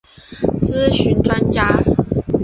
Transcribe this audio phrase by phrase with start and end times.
[0.63, 1.63] 咨询专家